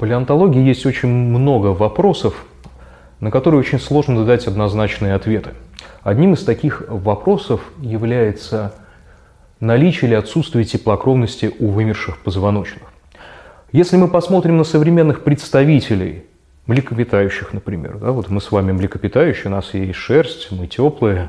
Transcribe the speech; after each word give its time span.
палеонтологии 0.00 0.62
есть 0.62 0.86
очень 0.86 1.10
много 1.10 1.66
вопросов, 1.66 2.46
на 3.20 3.30
которые 3.30 3.60
очень 3.60 3.78
сложно 3.78 4.24
дать 4.24 4.46
однозначные 4.46 5.12
ответы. 5.12 5.50
Одним 6.02 6.32
из 6.32 6.42
таких 6.42 6.84
вопросов 6.88 7.60
является 7.82 8.74
наличие 9.60 10.08
или 10.08 10.14
отсутствие 10.14 10.64
теплокровности 10.64 11.52
у 11.58 11.68
вымерших 11.68 12.16
позвоночных. 12.22 12.84
Если 13.72 13.98
мы 13.98 14.08
посмотрим 14.08 14.56
на 14.56 14.64
современных 14.64 15.22
представителей 15.22 16.24
млекопитающих, 16.64 17.52
например, 17.52 17.98
да, 17.98 18.12
вот 18.12 18.30
мы 18.30 18.40
с 18.40 18.50
вами 18.50 18.72
млекопитающие, 18.72 19.48
у 19.48 19.50
нас 19.50 19.74
есть 19.74 19.98
шерсть, 19.98 20.50
мы 20.50 20.66
теплые, 20.66 21.28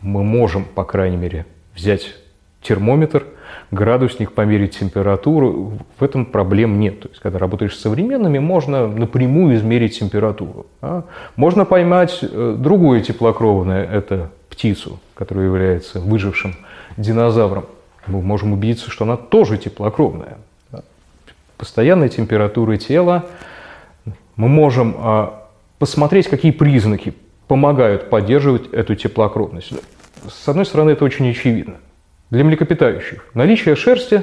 мы 0.00 0.24
можем, 0.24 0.64
по 0.64 0.82
крайней 0.82 1.16
мере, 1.16 1.46
взять 1.72 2.16
термометр, 2.62 3.26
градусник, 3.70 4.32
померить 4.32 4.78
температуру. 4.78 5.72
В 5.98 6.02
этом 6.02 6.26
проблем 6.26 6.80
нет. 6.80 7.00
То 7.00 7.08
есть, 7.08 7.20
когда 7.20 7.38
работаешь 7.38 7.76
с 7.76 7.80
современными, 7.80 8.38
можно 8.38 8.86
напрямую 8.86 9.56
измерить 9.56 9.98
температуру. 9.98 10.66
Да? 10.80 11.04
Можно 11.36 11.64
поймать 11.64 12.18
э, 12.22 12.56
другое 12.58 13.00
теплокровное, 13.00 13.84
это 13.84 14.30
птицу, 14.48 15.00
которая 15.14 15.46
является 15.46 16.00
выжившим 16.00 16.54
динозавром. 16.96 17.66
Мы 18.06 18.22
можем 18.22 18.52
убедиться, 18.52 18.90
что 18.90 19.04
она 19.04 19.16
тоже 19.16 19.58
теплокровная. 19.58 20.38
Да? 20.70 20.82
Постоянная 21.56 22.08
температура 22.08 22.76
тела. 22.76 23.26
Мы 24.36 24.48
можем 24.48 24.96
а, 24.98 25.48
посмотреть, 25.78 26.28
какие 26.28 26.52
признаки 26.52 27.14
помогают 27.48 28.10
поддерживать 28.10 28.68
эту 28.72 28.94
теплокровность. 28.94 29.72
С 30.28 30.48
одной 30.48 30.66
стороны, 30.66 30.90
это 30.90 31.04
очень 31.04 31.30
очевидно. 31.30 31.76
Для 32.30 32.44
млекопитающих 32.44 33.24
наличие 33.34 33.74
шерсти 33.74 34.22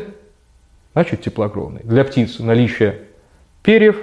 значит 0.94 1.22
теплокровный. 1.22 1.82
Для 1.84 2.04
птиц 2.04 2.40
наличие 2.40 3.02
перьев 3.64 3.98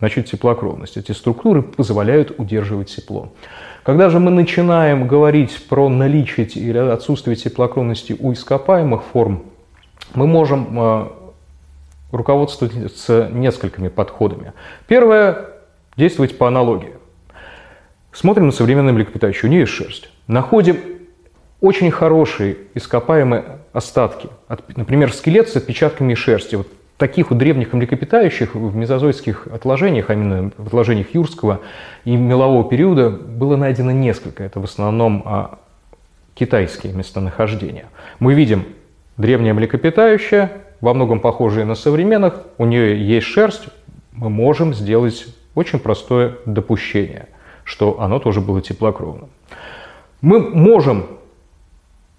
значит 0.00 0.26
теплокровность. 0.26 0.96
Эти 0.96 1.12
структуры 1.12 1.62
позволяют 1.62 2.34
удерживать 2.38 2.94
тепло. 2.94 3.32
Когда 3.84 4.10
же 4.10 4.18
мы 4.18 4.32
начинаем 4.32 5.06
говорить 5.06 5.66
про 5.68 5.88
наличие 5.88 6.46
или 6.46 6.78
отсутствие 6.78 7.36
теплокровности 7.36 8.16
у 8.18 8.32
ископаемых 8.32 9.04
форм, 9.04 9.44
мы 10.14 10.26
можем 10.26 10.78
а, 10.78 11.32
руководствоваться 12.10 13.28
несколькими 13.32 13.88
подходами. 13.88 14.52
Первое– 14.88 15.50
действовать 15.96 16.36
по 16.36 16.48
аналогии. 16.48 16.94
Смотрим 18.10 18.46
на 18.46 18.52
современные 18.52 18.92
млекопитающие, 18.92 19.48
у 19.48 19.52
нее 19.52 19.60
есть 19.60 19.72
шерсть. 19.72 20.10
Находим 20.26 20.76
очень 21.62 21.92
хорошие 21.92 22.56
ископаемые 22.74 23.44
остатки. 23.72 24.28
Например, 24.76 25.12
скелет 25.12 25.48
с 25.48 25.56
отпечатками 25.56 26.12
шерсти. 26.14 26.56
Вот 26.56 26.66
таких 26.98 27.30
у 27.30 27.34
древних 27.34 27.72
млекопитающих 27.72 28.54
в 28.54 28.74
мезозойских 28.74 29.46
отложениях, 29.46 30.10
а 30.10 30.14
именно 30.14 30.50
в 30.58 30.66
отложениях 30.66 31.14
юрского 31.14 31.60
и 32.04 32.16
мелового 32.16 32.68
периода, 32.68 33.10
было 33.10 33.56
найдено 33.56 33.92
несколько. 33.92 34.42
Это 34.42 34.58
в 34.58 34.64
основном 34.64 35.22
а, 35.24 35.58
китайские 36.34 36.92
местонахождения. 36.94 37.86
Мы 38.18 38.34
видим 38.34 38.64
древнее 39.16 39.52
млекопитающее, 39.52 40.50
во 40.80 40.94
многом 40.94 41.20
похожее 41.20 41.64
на 41.64 41.76
современных, 41.76 42.42
у 42.58 42.64
нее 42.64 43.00
есть 43.06 43.28
шерсть, 43.28 43.68
мы 44.10 44.30
можем 44.30 44.74
сделать 44.74 45.26
очень 45.54 45.78
простое 45.78 46.38
допущение, 46.44 47.28
что 47.62 48.00
оно 48.00 48.18
тоже 48.18 48.40
было 48.40 48.60
теплокровным. 48.60 49.28
Мы 50.22 50.40
можем 50.40 51.06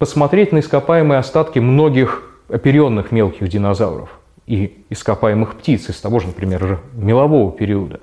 посмотреть 0.04 0.52
на 0.52 0.58
ископаемые 0.58 1.18
остатки 1.18 1.60
многих 1.60 2.30
оперенных 2.50 3.10
мелких 3.10 3.48
динозавров 3.48 4.10
и 4.46 4.84
ископаемых 4.90 5.54
птиц 5.54 5.88
из 5.88 5.98
того 5.98 6.20
же, 6.20 6.26
например, 6.26 6.80
мелового 6.92 7.50
периода. 7.50 8.00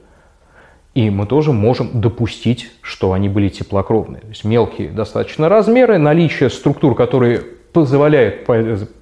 И 0.96 1.12
мы 1.12 1.28
тоже 1.28 1.54
можем 1.54 2.02
допустить, 2.02 2.72
что 2.82 3.14
они 3.14 3.30
были 3.30 3.50
теплокровные. 3.50 4.22
То 4.22 4.30
есть 4.30 4.44
мелкие 4.44 4.90
достаточно 4.90 5.48
размеры, 5.48 6.00
наличие 6.00 6.50
структур, 6.50 6.96
которые 6.96 7.44
позволяют 7.72 8.48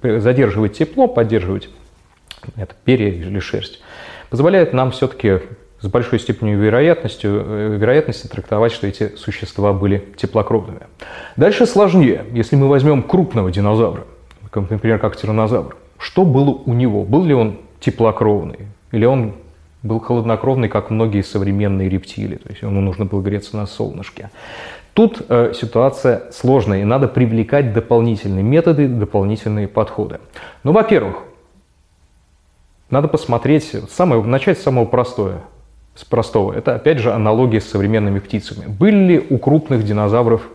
задерживать 0.02 0.76
тепло, 0.76 1.08
поддерживать 1.08 1.70
это 2.54 2.74
перья 2.84 3.08
или 3.08 3.38
шерсть, 3.38 3.80
позволяет 4.28 4.74
нам 4.74 4.90
все-таки 4.90 5.38
с 5.80 5.86
большой 5.86 6.18
степенью 6.18 6.58
вероятностью, 6.58 7.44
э, 7.46 7.76
вероятности 7.78 8.26
трактовать, 8.26 8.72
что 8.72 8.86
эти 8.86 9.16
существа 9.16 9.72
были 9.72 10.04
теплокровными. 10.16 10.80
Дальше 11.36 11.66
сложнее. 11.66 12.24
Если 12.32 12.56
мы 12.56 12.68
возьмем 12.68 13.02
крупного 13.02 13.50
динозавра, 13.50 14.04
например, 14.54 14.98
как 14.98 15.16
тиранозавр, 15.16 15.76
что 15.98 16.24
было 16.24 16.50
у 16.50 16.72
него? 16.72 17.04
Был 17.04 17.24
ли 17.24 17.34
он 17.34 17.58
теплокровный? 17.80 18.68
Или 18.92 19.06
он 19.06 19.34
был 19.82 20.00
холоднокровный, 20.00 20.68
как 20.68 20.90
многие 20.90 21.22
современные 21.22 21.88
рептилии? 21.88 22.36
То 22.36 22.50
есть 22.50 22.62
ему 22.62 22.80
нужно 22.80 23.06
было 23.06 23.22
греться 23.22 23.56
на 23.56 23.66
солнышке. 23.66 24.30
Тут 24.92 25.22
э, 25.28 25.52
ситуация 25.54 26.30
сложная, 26.32 26.82
и 26.82 26.84
надо 26.84 27.08
привлекать 27.08 27.72
дополнительные 27.72 28.42
методы, 28.42 28.88
дополнительные 28.88 29.68
подходы. 29.68 30.18
Ну, 30.64 30.72
во-первых, 30.72 31.22
надо 32.90 33.08
посмотреть, 33.08 33.72
самое, 33.88 34.22
начать 34.22 34.58
с 34.58 34.62
самого 34.62 34.84
простого 34.84 35.42
с 35.94 36.04
простого. 36.04 36.52
Это, 36.52 36.74
опять 36.74 36.98
же, 36.98 37.12
аналогия 37.12 37.60
с 37.60 37.68
современными 37.68 38.18
птицами. 38.18 38.66
Были 38.66 38.96
ли 38.96 39.26
у 39.28 39.38
крупных 39.38 39.84
динозавров 39.84 40.48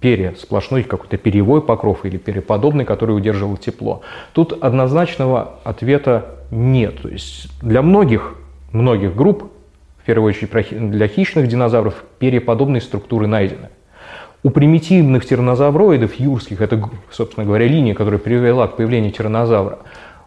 перья, 0.00 0.34
сплошной 0.38 0.82
какой-то 0.82 1.16
перьевой 1.16 1.62
покров 1.62 2.04
или 2.04 2.16
переподобный, 2.16 2.84
который 2.84 3.16
удерживал 3.16 3.56
тепло? 3.56 4.02
Тут 4.32 4.52
однозначного 4.62 5.58
ответа 5.64 6.36
нет. 6.50 7.02
То 7.02 7.08
есть 7.08 7.48
для 7.60 7.82
многих, 7.82 8.36
многих 8.72 9.14
групп, 9.14 9.50
в 9.98 10.04
первую 10.06 10.30
очередь 10.30 10.90
для 10.90 11.08
хищных 11.08 11.48
динозавров, 11.48 12.04
переподобные 12.18 12.80
структуры 12.80 13.26
найдены. 13.26 13.70
У 14.42 14.50
примитивных 14.50 15.26
тиранозавроидов 15.26 16.14
юрских, 16.14 16.60
это, 16.60 16.88
собственно 17.10 17.44
говоря, 17.44 17.66
линия, 17.66 17.94
которая 17.94 18.20
привела 18.20 18.68
к 18.68 18.76
появлению 18.76 19.10
тиранозавра, 19.10 19.80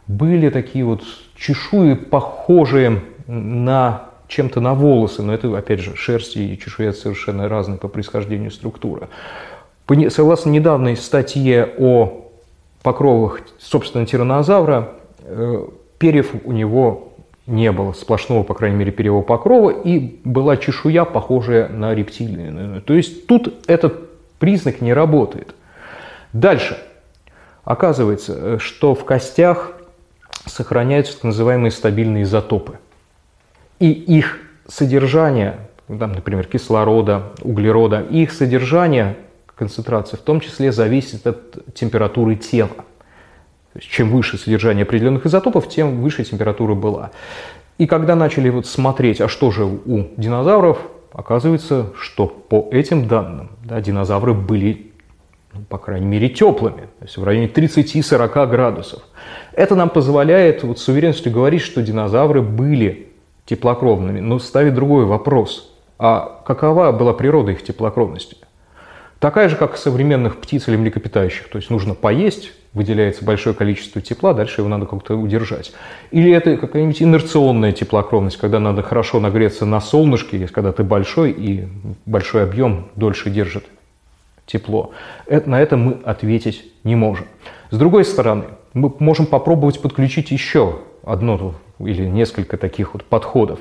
были 0.08 0.50
такие 0.50 0.84
вот 0.84 1.04
чешуи, 1.38 1.94
похожие 1.94 3.02
на 3.28 4.09
чем-то 4.30 4.62
на 4.62 4.76
волосы, 4.76 5.24
но 5.24 5.34
это, 5.34 5.56
опять 5.58 5.80
же, 5.80 5.96
шерсть 5.96 6.38
и 6.38 6.58
чешуя 6.58 6.94
совершенно 6.94 7.50
разные 7.50 7.78
по 7.78 7.90
происхождению 7.90 8.52
структуры. 8.52 9.10
Согласно 10.10 10.52
недавней 10.52 10.96
статье 10.96 11.68
о 11.78 12.30
покровах, 12.84 13.42
собственно, 13.58 14.06
тиранозавра, 14.06 14.92
э, 15.24 15.66
перьев 15.98 16.32
у 16.44 16.52
него 16.52 17.14
не 17.48 17.72
было, 17.72 17.94
сплошного, 17.94 18.44
по 18.44 18.54
крайней 18.54 18.78
мере, 18.78 18.92
перьевого 18.92 19.24
покрова, 19.24 19.72
и 19.72 20.20
была 20.24 20.58
чешуя, 20.58 21.06
похожая 21.06 21.68
на 21.68 21.96
рептильную. 21.96 22.84
То 22.84 22.94
есть 22.94 23.26
тут 23.26 23.68
этот 23.68 24.12
признак 24.38 24.80
не 24.80 24.94
работает. 24.94 25.56
Дальше. 26.34 26.78
Оказывается, 27.64 28.36
э, 28.38 28.58
что 28.60 28.94
в 28.94 29.04
костях 29.06 29.74
сохраняются 30.46 31.16
так 31.16 31.24
называемые 31.24 31.72
стабильные 31.72 32.24
изотопы– 32.24 32.78
и 33.80 33.92
их 33.92 34.40
содержание, 34.68 35.58
там, 35.88 36.14
например, 36.14 36.46
кислорода, 36.46 37.34
углерода, 37.42 38.02
их 38.02 38.32
содержание, 38.32 39.16
концентрация 39.56 40.18
в 40.18 40.22
том 40.22 40.40
числе 40.40 40.72
зависит 40.72 41.26
от 41.26 41.74
температуры 41.74 42.36
тела. 42.36 42.86
Чем 43.80 44.10
выше 44.10 44.38
содержание 44.38 44.84
определенных 44.84 45.26
изотопов, 45.26 45.70
тем 45.70 46.02
выше 46.02 46.24
температура 46.24 46.76
была. 46.76 47.12
И 47.78 47.88
когда 47.88 48.16
начали 48.16 48.50
вот 48.50 48.66
смотреть, 48.66 49.22
а 49.22 49.28
что 49.28 49.52
же 49.52 49.64
у 49.64 50.08
динозавров, 50.18 50.80
оказывается, 51.14 51.94
что 52.00 52.28
по 52.28 52.68
этим 52.72 53.08
данным 53.08 53.52
да, 53.64 53.80
динозавры 53.80 54.34
были, 54.34 54.92
ну, 55.54 55.62
по 55.62 55.78
крайней 55.78 56.08
мере, 56.08 56.30
теплыми, 56.30 56.90
то 57.00 57.06
есть 57.06 57.18
в 57.18 57.24
районе 57.24 57.48
30-40 57.48 58.48
градусов. 58.48 59.04
Это 59.54 59.76
нам 59.76 59.90
позволяет 59.90 60.64
вот 60.64 60.80
с 60.80 60.88
уверенностью 60.88 61.32
говорить, 61.32 61.62
что 61.62 61.82
динозавры 61.82 62.42
были 62.42 63.09
теплокровными, 63.50 64.20
но 64.20 64.38
ставит 64.38 64.76
другой 64.76 65.06
вопрос. 65.06 65.76
А 65.98 66.42
какова 66.46 66.92
была 66.92 67.14
природа 67.14 67.52
их 67.52 67.64
теплокровности? 67.64 68.38
Такая 69.20 69.50
же, 69.50 69.58
как 69.58 69.76
современных 69.76 70.38
птиц 70.38 70.68
или 70.68 70.78
млекопитающих. 70.78 71.50
То 71.50 71.58
есть 71.58 71.70
нужно 71.70 71.94
поесть, 71.94 72.52
выделяется 72.72 73.26
большое 73.26 73.54
количество 73.54 74.02
тепла, 74.02 74.34
дальше 74.34 74.62
его 74.62 74.70
надо 74.70 74.86
как-то 74.86 75.16
удержать. 75.16 75.74
Или 76.12 76.32
это 76.32 76.56
какая-нибудь 76.56 77.02
инерционная 77.02 77.74
теплокровность, 77.74 78.38
когда 78.38 78.60
надо 78.60 78.84
хорошо 78.84 79.20
нагреться 79.20 79.66
на 79.66 79.82
солнышке, 79.82 80.48
когда 80.48 80.72
ты 80.72 80.84
большой 80.84 81.32
и 81.32 81.68
большой 82.06 82.44
объем 82.44 82.90
дольше 82.96 83.30
держит 83.30 83.66
тепло. 84.46 84.92
Это, 85.26 85.50
на 85.50 85.60
это 85.60 85.76
мы 85.76 86.00
ответить 86.06 86.72
не 86.84 86.96
можем. 86.96 87.26
С 87.72 87.78
другой 87.78 88.06
стороны, 88.06 88.46
мы 88.74 88.94
можем 89.00 89.26
попробовать 89.26 89.82
подключить 89.82 90.32
еще 90.32 90.80
одно 91.04 91.56
или 91.80 92.06
несколько 92.06 92.58
таких 92.58 92.94
вот 92.94 93.04
подходов. 93.04 93.60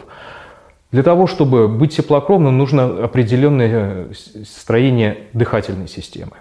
Для 0.91 1.03
того, 1.03 1.27
чтобы 1.27 1.69
быть 1.69 1.97
теплокровным, 1.97 2.57
нужно 2.57 3.05
определенное 3.05 4.09
строение 4.45 5.19
дыхательной 5.35 5.87
системы. 5.87 6.33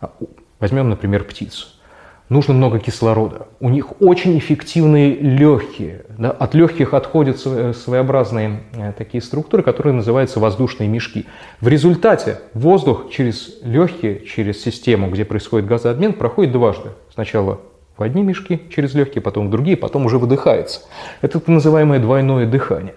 А, 0.00 0.12
возьмем, 0.60 0.88
например, 0.88 1.24
птицу. 1.24 1.66
нужно 2.28 2.54
много 2.54 2.78
кислорода. 2.78 3.48
У 3.58 3.70
них 3.70 4.00
очень 4.00 4.38
эффективные 4.38 5.16
легкие. 5.16 6.04
Да? 6.16 6.30
От 6.30 6.54
легких 6.54 6.94
отходят 6.94 7.38
своеобразные 7.40 8.60
э, 8.74 8.92
такие 8.92 9.20
структуры, 9.20 9.64
которые 9.64 9.94
называются 9.94 10.38
воздушные 10.38 10.88
мешки. 10.88 11.26
В 11.60 11.66
результате 11.66 12.40
воздух 12.54 13.10
через 13.10 13.60
легкие, 13.64 14.24
через 14.24 14.62
систему, 14.62 15.10
где 15.10 15.24
происходит 15.24 15.66
газообмен, 15.66 16.12
проходит 16.12 16.52
дважды. 16.52 16.90
Сначала 17.12 17.60
в 17.98 18.02
одни 18.02 18.22
мешки 18.22 18.62
через 18.74 18.94
легкие, 18.94 19.20
потом 19.20 19.48
в 19.48 19.50
другие, 19.50 19.76
потом 19.76 20.06
уже 20.06 20.18
выдыхается. 20.18 20.82
Это 21.20 21.40
так 21.40 21.48
называемое 21.48 21.98
двойное 21.98 22.46
дыхание. 22.46 22.94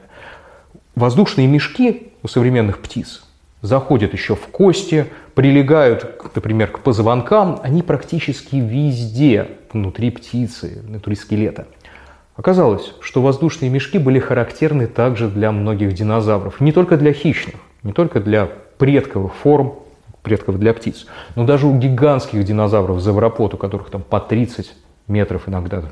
Воздушные 0.95 1.47
мешки 1.47 2.13
у 2.21 2.27
современных 2.27 2.79
птиц 2.79 3.23
заходят 3.61 4.13
еще 4.13 4.35
в 4.35 4.47
кости, 4.47 5.07
прилегают, 5.35 6.31
например, 6.35 6.69
к 6.69 6.79
позвонкам, 6.79 7.59
они 7.63 7.81
практически 7.81 8.55
везде 8.55 9.47
внутри 9.71 10.11
птицы, 10.11 10.81
внутри 10.83 11.15
скелета. 11.15 11.67
Оказалось, 12.35 12.93
что 13.01 13.21
воздушные 13.21 13.69
мешки 13.69 13.97
были 13.97 14.19
характерны 14.19 14.87
также 14.87 15.29
для 15.29 15.51
многих 15.51 15.93
динозавров, 15.93 16.59
не 16.59 16.71
только 16.71 16.97
для 16.97 17.13
хищных, 17.13 17.55
не 17.83 17.93
только 17.93 18.19
для 18.19 18.49
предковых 18.77 19.33
форм, 19.35 19.75
предков 20.23 20.59
для 20.59 20.73
птиц, 20.73 21.07
но 21.35 21.45
даже 21.45 21.67
у 21.67 21.77
гигантских 21.77 22.43
динозавров, 22.43 22.99
завропод, 22.99 23.53
у 23.53 23.57
которых 23.57 23.89
там 23.89 24.01
по 24.01 24.19
30 24.19 24.71
метров 25.07 25.47
иногда, 25.47 25.83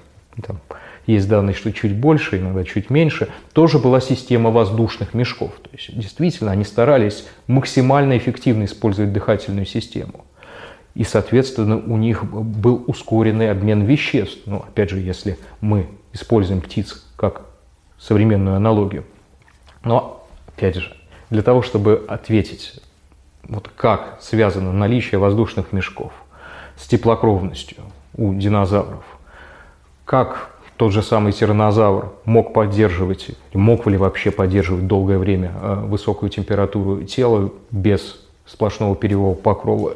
там, 0.41 0.59
есть 1.05 1.27
данные, 1.27 1.55
что 1.55 1.71
чуть 1.73 1.95
больше, 1.95 2.37
иногда 2.37 2.63
чуть 2.63 2.89
меньше, 2.89 3.29
тоже 3.53 3.79
была 3.79 3.99
система 3.99 4.51
воздушных 4.51 5.13
мешков. 5.13 5.51
То 5.63 5.69
есть 5.71 5.97
действительно 5.97 6.51
они 6.51 6.63
старались 6.63 7.27
максимально 7.47 8.17
эффективно 8.17 8.65
использовать 8.65 9.11
дыхательную 9.11 9.65
систему. 9.65 10.25
И, 10.93 11.03
соответственно, 11.03 11.77
у 11.77 11.97
них 11.97 12.25
был 12.25 12.83
ускоренный 12.87 13.51
обмен 13.51 13.83
веществ. 13.83 14.41
Ну, 14.45 14.57
опять 14.57 14.89
же, 14.89 14.99
если 14.99 15.37
мы 15.61 15.87
используем 16.13 16.61
птиц 16.61 17.05
как 17.15 17.43
современную 17.97 18.55
аналогию. 18.55 19.05
Но, 19.83 20.27
опять 20.47 20.75
же, 20.75 20.95
для 21.29 21.41
того, 21.41 21.61
чтобы 21.61 22.05
ответить, 22.07 22.81
вот 23.43 23.69
как 23.75 24.19
связано 24.21 24.71
наличие 24.73 25.19
воздушных 25.19 25.71
мешков 25.73 26.11
с 26.77 26.87
теплокровностью 26.87 27.77
у 28.19 28.33
динозавров, 28.33 29.03
как 30.03 30.51
тот 30.75 30.91
же 30.91 31.01
самый 31.01 31.31
тиранозавр 31.31 32.11
мог 32.25 32.53
поддерживать, 32.53 33.31
мог 33.53 33.87
ли 33.87 33.97
вообще 33.97 34.29
поддерживать 34.29 34.87
долгое 34.87 35.17
время 35.17 35.51
э, 35.61 35.83
высокую 35.85 36.29
температуру 36.29 37.03
тела 37.03 37.49
без 37.71 38.19
сплошного 38.45 38.95
перьевого 38.95 39.35
покрова. 39.35 39.93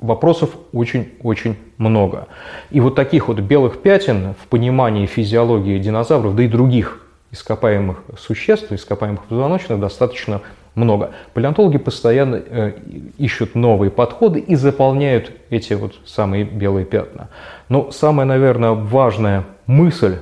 Вопросов 0.00 0.50
очень-очень 0.72 1.56
много. 1.78 2.28
И 2.70 2.80
вот 2.80 2.94
таких 2.94 3.28
вот 3.28 3.40
белых 3.40 3.80
пятен 3.80 4.34
в 4.34 4.46
понимании 4.48 5.06
физиологии 5.06 5.78
динозавров, 5.78 6.34
да 6.34 6.44
и 6.44 6.48
других 6.48 7.02
ископаемых 7.30 8.02
существ, 8.18 8.72
ископаемых 8.72 9.24
позвоночных 9.24 9.80
достаточно 9.80 10.40
много. 10.76 11.12
Палеонтологи 11.34 11.78
постоянно 11.78 12.36
э, 12.36 12.72
ищут 13.18 13.54
новые 13.54 13.90
подходы 13.90 14.38
и 14.38 14.54
заполняют 14.54 15.32
эти 15.50 15.72
вот 15.72 15.94
самые 16.04 16.44
белые 16.44 16.84
пятна. 16.84 17.28
Но 17.68 17.90
самая, 17.90 18.26
наверное, 18.26 18.72
важная 18.72 19.44
мысль, 19.66 20.18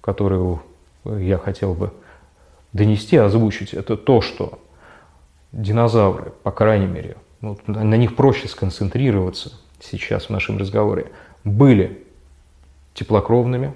которую 0.00 0.62
я 1.04 1.38
хотел 1.38 1.74
бы 1.74 1.90
донести, 2.72 3.16
озвучить, 3.16 3.72
это 3.72 3.96
то, 3.96 4.20
что 4.20 4.58
динозавры, 5.52 6.32
по 6.42 6.50
крайней 6.50 6.86
мере, 6.86 7.16
ну, 7.40 7.58
на 7.66 7.96
них 7.96 8.14
проще 8.14 8.46
сконцентрироваться 8.48 9.52
сейчас 9.80 10.26
в 10.26 10.30
нашем 10.30 10.58
разговоре, 10.58 11.06
были 11.44 12.02
теплокровными. 12.92 13.74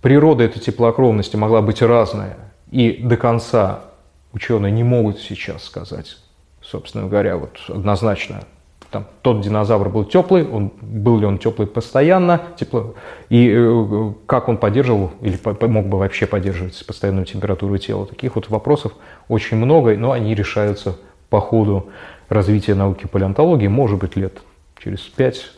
Природа 0.00 0.44
этой 0.44 0.60
теплокровности 0.60 1.36
могла 1.36 1.60
быть 1.60 1.82
разная, 1.82 2.36
и 2.70 2.92
до 3.02 3.16
конца 3.16 3.89
ученые 4.32 4.72
не 4.72 4.84
могут 4.84 5.18
сейчас 5.18 5.64
сказать, 5.64 6.18
собственно 6.62 7.08
говоря, 7.08 7.36
вот 7.36 7.58
однозначно, 7.68 8.44
там, 8.90 9.06
тот 9.22 9.40
динозавр 9.40 9.88
был 9.88 10.04
теплый, 10.04 10.46
он, 10.46 10.72
был 10.80 11.18
ли 11.18 11.26
он 11.26 11.38
теплый 11.38 11.68
постоянно, 11.68 12.42
тепло, 12.58 12.94
и 13.28 13.48
э, 13.54 14.12
как 14.26 14.48
он 14.48 14.56
поддерживал 14.56 15.12
или 15.20 15.38
мог 15.68 15.86
бы 15.86 15.98
вообще 15.98 16.26
поддерживать 16.26 16.84
постоянную 16.84 17.24
температуру 17.24 17.78
тела. 17.78 18.06
Таких 18.06 18.34
вот 18.34 18.48
вопросов 18.48 18.92
очень 19.28 19.56
много, 19.58 19.96
но 19.96 20.10
они 20.10 20.34
решаются 20.34 20.96
по 21.28 21.40
ходу 21.40 21.88
развития 22.28 22.74
науки 22.74 23.06
палеонтологии. 23.06 23.68
Может 23.68 23.98
быть, 24.00 24.16
лет 24.16 24.38
через 24.82 25.00
пять 25.00 25.52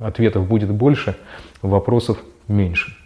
ответов 0.00 0.46
будет 0.48 0.70
больше, 0.70 1.16
вопросов 1.62 2.18
меньше. 2.48 2.96